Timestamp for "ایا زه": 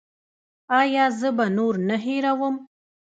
0.79-1.29